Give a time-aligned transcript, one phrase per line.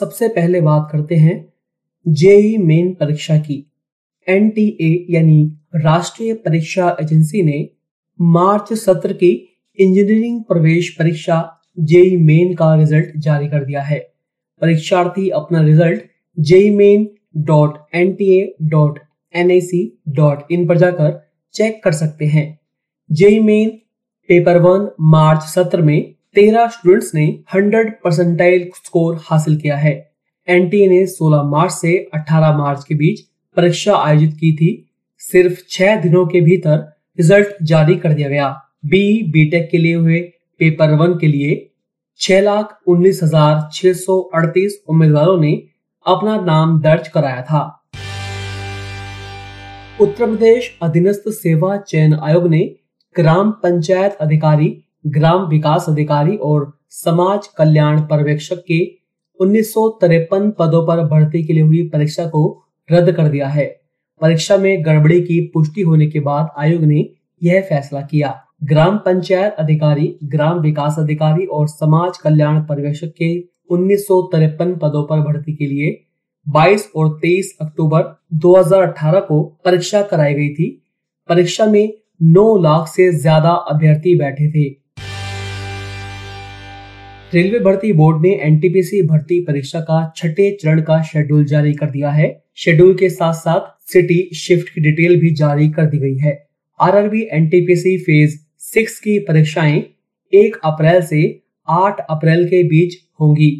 [0.00, 1.32] सबसे पहले बात करते हैं
[2.06, 3.56] जेई मेन परीक्षा की।
[4.26, 5.40] एनटीए यानी
[5.76, 7.58] राष्ट्रीय परीक्षा एजेंसी ने
[8.20, 9.30] मार्च सत्र की
[9.78, 11.36] इंजीनियरिंग प्रवेश परीक्षा
[11.80, 13.98] जेई मेन का रिज़ल्ट जारी कर दिया है।
[14.62, 16.02] परीक्षार्थी अपना result
[16.38, 17.08] JEE Main
[17.44, 18.98] dot N T A dot
[19.34, 21.12] N I C dot in पर जाकर
[21.54, 22.46] चेक कर सकते हैं।
[23.10, 23.68] JEE Main
[24.28, 29.92] paper one March सत्र में तेरह स्टूडेंट्स ने 100 परसेंटाइल स्कोर हासिल किया है।
[30.48, 33.20] एनटीए ने 16 मार्च से 18 मार्च के बीच
[33.56, 34.68] परीक्षा आयोजित की थी।
[35.22, 36.76] सिर्फ़ छह दिनों के भीतर
[37.18, 38.48] रिज़ल्ट जारी कर दिया गया।
[38.84, 40.20] बी बीटेक के लिए हुए
[40.60, 41.56] पेपर वन के लिए
[42.20, 45.52] छह लाख उन्नीस हज़ार छह सौ अड़तीस उम्मीदवारों ने
[46.06, 47.62] अपना नाम दर्ज कराया था।
[50.00, 52.62] उत्तर प्रदेश अधीनस्थ सेवा चयन आयोग ने
[53.16, 54.70] ग्राम पंचायत अधिकारी
[55.04, 58.80] ग्राम विकास अधिकारी और समाज कल्याण पर्यवेक्षक के
[59.40, 62.42] उन्नीस सौ तिरपन पदों पर भर्ती के लिए हुई परीक्षा को
[62.88, 63.66] रद्द कर दिया है।
[64.20, 67.08] परीक्षा में गड़बड़ी की पुष्टि होने के बाद आयोग ने
[67.42, 68.34] यह फैसला किया।
[68.64, 73.32] ग्राम पंचायत अधिकारी, ग्राम विकास अधिकारी और समाज कल्याण पर्यवेक्षक के
[73.70, 75.96] उन्नीस सौ तिरपन पदों पर भर्ती के लिए
[76.46, 80.68] 22 और 23 अक्टूबर 2018 को परीक्षा कराई गई थी।
[81.28, 84.79] परीक्षा में 9 लाख से ज़्यादा अभ्यर्थी बैठे थे।
[87.34, 92.10] रेलवे भर्ती बोर्ड ने एनटीपीसी भर्ती परीक्षा का छठे चरण का शेड्यूल जारी कर दिया
[92.10, 96.32] है। शेड्यूल के साथ साथ सिटी शिफ्ट की डिटेल भी जारी कर दी गई है।
[96.80, 99.82] आरआरबी एनटीपीसी फ़ेज़ सिक्स की परीक्षाएँ
[100.32, 101.22] एक अप्रैल से
[101.68, 103.50] आठ अप्रैल के बीच होंगी।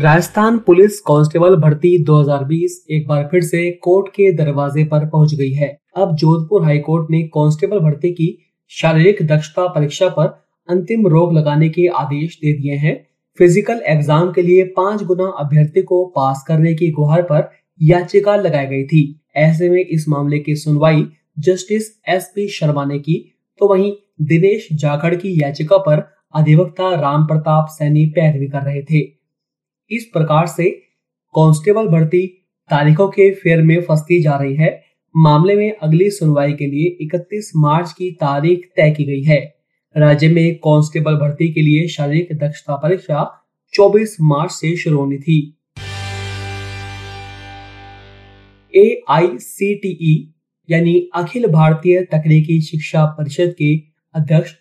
[0.00, 5.52] राजस्थान पुलिस कांस्टेबल भर्ती 2020 एक बार फिर से कोर्ट के दरवाजे पर पहुँच गई
[5.52, 8.36] है। अब जोधपुर हाईकोर्ट ने कांस्टेबल भर्ती की
[8.72, 13.06] शारीरिक दक्षता परीक्षा पर अंतिम रोक लगाने के आदेश दे दिए हैं।
[13.38, 17.50] फ़िज़िकल एग्ज़ाम के लिए पाँच गुना अभ्यर्थी को पास करने की गुहार पर
[17.82, 21.06] याचिका लगाई गई थी। ऐसे में इस मामले की सुनवाई
[21.38, 27.26] जस्टिस एस पी शर्मा ने की। तो वहीं दिनेश जाखड़ की याचिका पर अधिवक्ता राम
[27.26, 29.00] प्रताप सैनी पैरवी कर रहे थे।
[29.90, 30.70] इस प्रकार से
[31.34, 32.26] कांस्टेबल भर्ती
[32.70, 34.82] तारीखों के फेर में फंसती जा रही है।
[35.16, 39.55] मामले में अगली सुनवाई के लिए 31 मार्च की तारीख तय की गई है।
[39.96, 45.58] राज्य में कांस्टेबल भर्ती के लिए शारीरिक दक्षता परीक्षा 24 मार्च से शुरू होनी थी।
[48.74, 50.34] ए आई सी टी ई
[50.70, 53.76] यानी अखिल भारतीय तकनीकी शिक्षा परिषद के
[54.14, 54.54] अध्यक्ष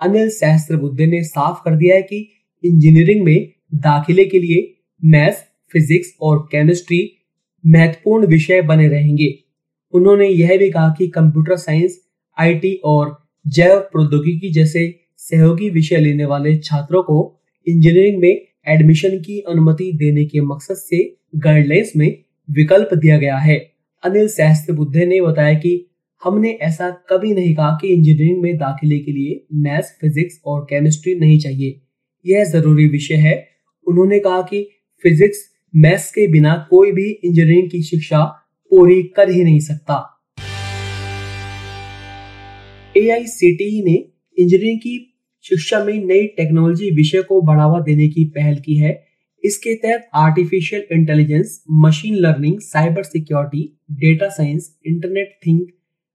[0.00, 2.28] अनिल सहस्त्रबुद्धे ने साफ़ कर दिया है कि
[2.64, 7.18] इंजीनियरिंग में दाखिले के लिए मैथ्स फिजिक्स और केमिस्ट्री
[7.66, 9.38] महत्वपूर्ण विषय बने रहेंगे।
[9.92, 12.00] उन्होंने यह भी कहा कि कंप्यूटर साइंस,
[12.38, 19.40] आईटी और जैव प्रौद्योगिकी जैसे सहयोगी विषय लेने वाले छात्रों को इंजीनियरिंग में एडमिशन की
[19.40, 23.72] अनुमति देने के मकसद से गाइडलाइंस में विकल्प दिया गया है।
[24.04, 25.90] अनिल सहस्त्र बुद्धे ने बताया कि
[26.24, 31.14] हमने ऐसा कभी नहीं कहा कि इंजीनियरिंग में दाखिले के लिए मैथ्स फिजिक्स और केमिस्ट्री
[31.14, 31.80] नहीं चाहिए।
[32.26, 33.48] यह ज़रूरी विषय है।
[33.88, 34.68] उन्होंने कहा कि
[35.02, 38.24] फिजिक्स मैथ्स के बिना कोई भी इंजीनियरिंग की शिक्षा
[38.70, 40.11] पूरी कर ही नहीं सकता।
[42.96, 43.92] एआईसीटीई ने
[44.38, 44.96] इंजीनियरिंग की
[45.44, 48.90] शिक्षा में नई टेक्नोलॉजी विषय को बढ़ावा देने की पहल की है।
[49.44, 55.66] इसके तहत artificial intelligence, machine learning, cyber security, data science, internet think,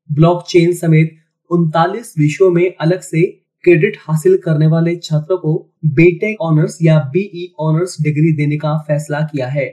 [0.10, 1.18] blockchain समेत
[1.52, 3.26] उनतालीस विषयों में अलग से
[3.64, 5.56] क्रेडिट हासिल करने वाले छात्रों को
[5.86, 9.68] बीटेक ऑनर्स या बीई ऑनर्स डिग्री देने का फैसला किया है।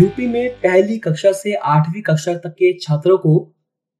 [0.00, 3.38] यूपी में पहली कक्षा से आठवीं कक्षा तक के छात्रों को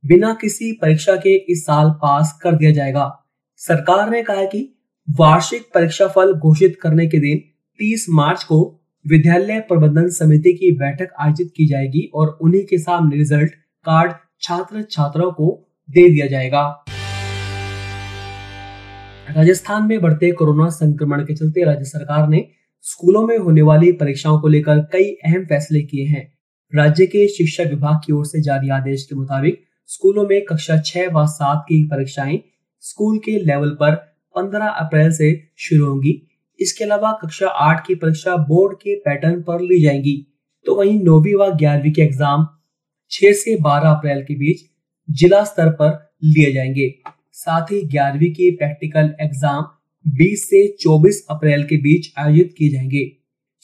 [0.05, 3.25] बिना किसी परीक्षा के इस साल पास कर दिया जाएगा।
[3.57, 4.77] सरकार ने कहा कि
[5.11, 7.41] वार्षिक परीक्षा फल घोषित करने के दिन
[7.81, 13.17] 30 मार्च को विद्यालय प्रबंधन समिति की बैठक आयोजित की जाएगी और उन्हीं के सामने
[13.17, 13.51] रिज़ल्ट
[13.85, 16.85] कार्ड छात्र छात्राओं को दे दिया जाएगा।
[19.37, 22.49] राजस्थान में बढ़ते कोरोना संक्रमण के चलते राज्य सरकार ने
[22.83, 26.33] स्कूलों में होने वाली परीक्षाओं को लेकर कई अहम फैसले किए हैं।
[26.75, 31.09] राज्य के शिक्षा विभाग की ओर से जारी आदेश के मुताबिक स्कूलों में कक्षा छह
[31.13, 32.39] व सात की परीक्षाएँ
[32.85, 33.95] स्कूल के लेवल पर
[34.35, 36.13] 15 अप्रैल से शुरू होंगी।
[36.61, 40.15] इसके अलावा कक्षा आठ की परीक्षा बोर्ड के पैटर्न पर ली जाएँगी।
[40.67, 42.47] तो वहीं नौवीं व ग्यारहवीं के एग्ज़ाम
[43.13, 44.61] 6 से 12 अप्रैल के बीच
[45.09, 46.89] जिला स्तर पर लिए जाएँगे।
[47.35, 49.65] साथ ही ग्यारहवीं की प्रैक्टिकल एग्ज़ाम
[50.05, 53.05] 20 से 24 अप्रैल के बीच आयोजित किए जाएँगे।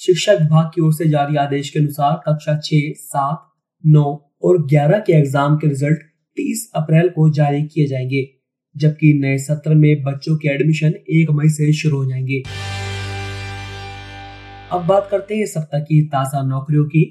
[0.01, 3.49] शिक्षा विभाग की ओर से जारी आदेश के अनुसार कक्षा छह, सात,
[3.85, 4.13] नौ
[4.45, 6.03] और ग्यारह के एग्ज़ाम के रिज़ल्ट
[6.37, 8.29] 30 अप्रैल को जारी किए जाएँगे,
[8.77, 12.43] जबकि नए सत्र में बच्चों के एडमिशन एक मई से शुरू हो जाएँगे।
[14.73, 17.03] अब बात करते हैं सप्ताह की ताज़ा नौकरियों की।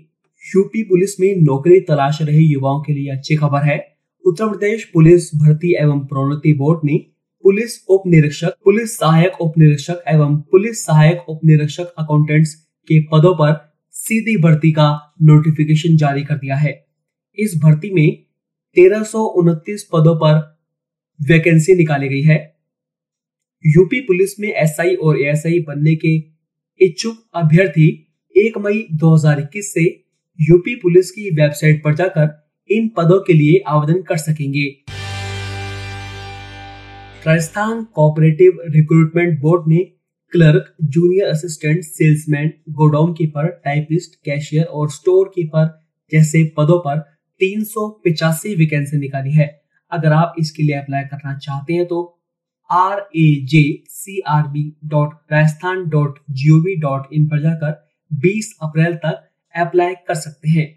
[0.55, 3.77] यूपी पुलिस में नौकरी तलाश रहे युवाओं के लिए अच्छी खबर है।
[4.25, 6.97] उत्तर प्रदेश पुलिस भर्ती एवं प्रोन्नति बोर्ड ने
[7.43, 12.53] पुलिस उप निरीक्षक पुलिस सहायक उप निरीक्षक एवं पुलिस सहायक उप निरीक्षक अकाउंटेंट्स
[12.87, 16.85] के पदों पर सीधी भर्ती का नोटिफिकेशन जारी कर दिया है।
[17.37, 18.24] इस भर्ती में
[18.75, 19.03] तेरह
[19.93, 20.59] पदों पर
[21.27, 22.55] वैकेंसी निकाली गई है।
[23.65, 26.15] यूपी पुलिस में एसआई और एएसआई बनने के
[26.85, 28.07] इच्छुक अभ्यर्थी
[28.37, 30.03] 1 मई 2021 से
[30.41, 34.83] यूपी पुलिस की वेबसाइट पर जाकर इन पदों के लिए आवेदन कर सकेंगे।
[37.27, 39.77] राजस्थान कोऑपरेटिव रिक्रूटमेंट बोर्ड ने
[40.31, 45.81] clerk, junior assistant, salesman, godown keeper, typist, cashier और स्टोर कीपर
[46.11, 49.47] जैसे पदों पर तीन सौ पिचासी वैकेंसी निकाली है।
[49.91, 52.01] अगर आप इसके लिए अप्लाई करना चाहते हैं तो
[52.69, 57.41] R A J C R B dot Rajasthan dot G O V dot in पर
[57.41, 57.73] जाकर
[58.11, 59.21] 20 अप्रैल तक
[59.55, 60.67] अप्लाई कर सकते हैं।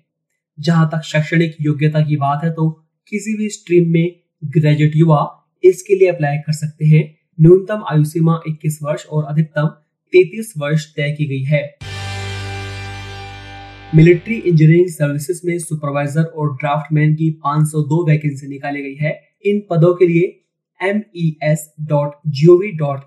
[0.58, 2.70] जहाँ तक शैक्षणिक योग्यता की बात है तो
[3.12, 5.20] किसी भी स्ट्रीम में ग्रेजुएट युवा
[5.64, 7.04] इसके लिए अप्लाई कर सकते हैं।
[7.38, 9.68] न्यूनतम आयु सीमा 21 वर्ष और अधिकतम
[10.12, 11.62] 33 वर्ष तय की गई है।
[13.94, 19.94] मिलिट्री इंजीनियरिंग सर्विसेज़ में सुपरवाइजर और ड्राफ्टमैन की 502 वैकेंसी निकाली गई है। इन पदों
[19.94, 20.44] के लिए
[20.88, 21.00] एम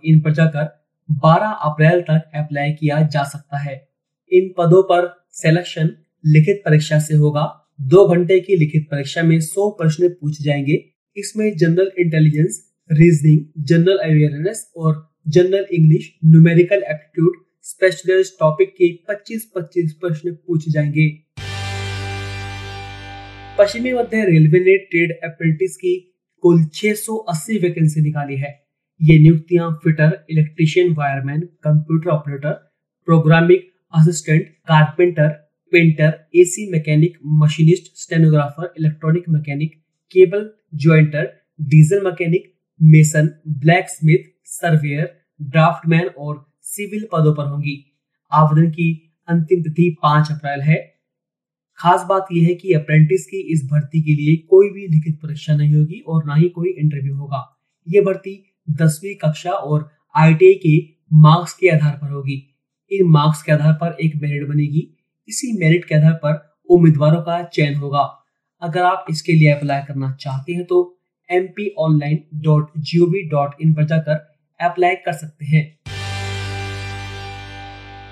[0.05, 3.89] इन पर जाकर 12 अप्रैल तक अप्लाई किया जा सकता है।
[4.31, 5.89] इन पदों पर सिलेक्शन
[6.25, 10.85] लिखित परीक्षा से होगा। दो घंटे की लिखित परीक्षा में 100 प्रश्न पूछे जाएँगे।
[11.17, 17.33] इसमें general intelligence reasoning general awareness और general English numerical aptitude
[17.71, 21.09] specialist topic के 25-25 प्रश्न पूछे जाएँगे।
[23.59, 25.95] पश्चिमी मध्य रेलवे ने ट्रेड अप्रेंटिस की
[26.43, 28.51] कुल 680 वैकेंसी निकाली है।
[28.99, 32.53] ये नियुक्तियाँ fitter electrician wireman computer operator
[33.07, 33.59] programming
[33.93, 35.29] assistant carpenter
[35.73, 39.73] painter AC mechanic machinist stenographer electronic mechanic
[40.15, 40.49] cable
[40.83, 41.25] jointer
[41.69, 43.29] diesel mechanic mason
[43.89, 45.11] blacksmith surveyor
[45.49, 46.35] draftsman और
[46.65, 47.95] सिविल पदों पर होंगी।
[48.31, 50.95] आवेदन की अंतिम तिथि पाँच अप्रैल है।
[51.79, 55.55] खास बात यह है कि अप्रेंटिस की इस भर्ती के लिए कोई भी लिखित परीक्षा
[55.55, 60.77] नहीं होगी और ना ही कोई इंटरव्यू होगा। ये भर्ती दसवीं कक्षा और आई के
[61.13, 62.55] मार्क्स के आधार पर होगी।
[62.91, 64.87] इन मार्क्स के आधार पर एक मेरिट बनेगी।
[65.27, 68.01] इसी मेरिट के आधार पर उम्मीदवारों का चयन होगा।
[68.61, 70.99] अगर आप इसके लिए अप्लाई करना चाहते हैं तो
[71.29, 72.71] M P online dot
[73.31, 74.15] dot in पर जाकर
[74.59, 75.80] अप्लाई कर सकते हैं।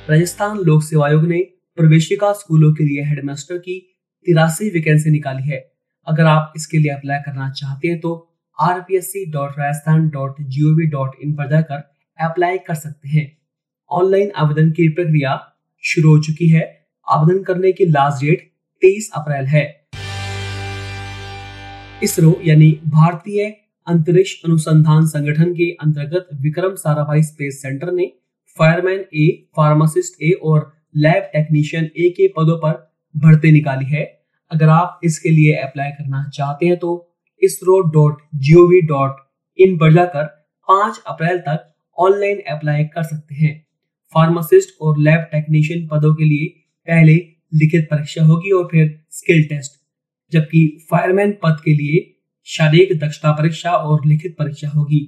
[0.09, 1.37] राजस्थान लोक सेवा आयोग ने
[1.77, 3.77] प्रवेशिका स्कूलों के लिए हेडमास्टर की
[4.25, 5.59] तिरासी वैकेंसी निकाली है।
[6.07, 8.13] अगर आप इसके लिए अप्लाई करना चाहते हैं तो
[8.59, 11.83] R P S C dot Rajasthan dot G O V dot in पर जाकर
[12.19, 13.25] अप्लाई कर सकते हैं।
[13.91, 15.37] ऑनलाइन आवेदन की प्रक्रिया
[15.83, 16.63] शुरू हो चुकी है।
[17.07, 18.49] आवेदन करने की लास्ट डेट
[18.81, 19.65] 23 अप्रैल है।
[22.03, 23.45] इसरो यानी भारतीय
[23.87, 28.11] अंतरिक्ष अनुसंधान संगठन के अंतर्गत विक्रम साराभाई स्पेस सेंटर ने
[28.57, 29.27] फायरमैन ए,
[29.57, 32.73] फार्मासिस्ट ए और लैब टेक्नीशियन ए के पदों पर
[33.15, 34.03] भर्ती निकाली है।
[34.51, 36.91] अगर आप इसके लिए अप्लाई करना चाहते हैं तो
[37.41, 39.15] ISRO dot G O V dot
[39.59, 40.25] in पर जाकर
[40.67, 41.65] पाँच अप्रैल तक
[41.97, 43.53] ऑनलाइन अप्लाई कर सकते हैं।
[44.13, 46.47] फार्मासिस्ट और लैब टेक्नीशियन पदों के लिए
[46.87, 47.15] पहले
[47.53, 49.71] लिखित परीक्षा होगी और फिर स्किल टेस्ट,
[50.31, 52.05] जबकि फायरमैन पद के लिए
[52.47, 55.01] शारीरिक दक्षता परीक्षा और लिखित परीक्षा होगी।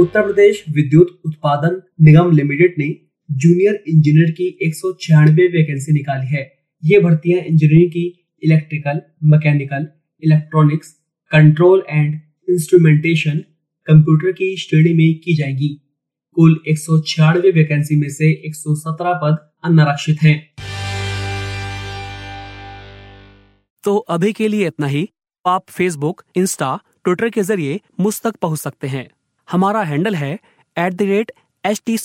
[0.00, 2.96] उत्तर प्रदेश विद्युत उत्पादन निगम लिमिटेड ने
[3.30, 9.86] जूनियर इंजीनियर की एक सौ छियानवे वैकेंसी निकाली है। ये भर्तियाँ इंजीनियरिंग की electrical, mechanical,
[10.24, 10.88] electronics,
[11.32, 13.38] control and instrumentation
[13.86, 15.92] computer की श्रेणी में की जाएगी।
[16.32, 20.54] कुल एक सौ छियानवे वैकेंसी में से 117 पद अनारक्षित हैं।
[23.84, 25.08] तो अभी के लिए इतना ही।
[25.46, 29.08] आप फेसबुक इंस्टा ट्विटर के ज़रिए मुझ तक पहुँच सकते हैं।
[29.48, 30.32] हमारा हैंडल है
[30.76, 31.32] at the rate
[31.64, 31.96] H T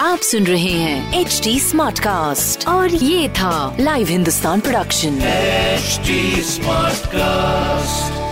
[0.00, 5.18] आप सुन रहे हैं एच टी स्मार्ट कास्ट और ये था live Hindustan production
[6.42, 8.23] smart Smartcast.